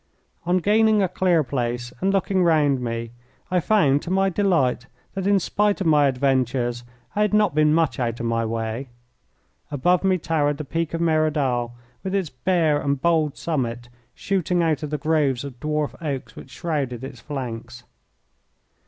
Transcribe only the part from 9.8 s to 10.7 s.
me towered the